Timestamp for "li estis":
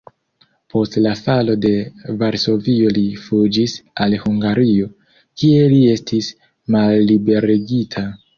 5.75-6.33